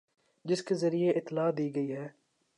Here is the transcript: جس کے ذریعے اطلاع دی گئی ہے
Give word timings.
جس 0.45 0.63
کے 0.63 0.75
ذریعے 0.75 1.11
اطلاع 1.11 1.49
دی 1.57 1.73
گئی 1.75 1.91
ہے 1.91 2.07